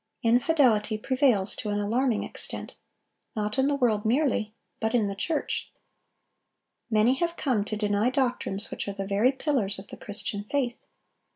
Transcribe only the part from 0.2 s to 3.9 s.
Infidelity prevails to an alarming extent, not in the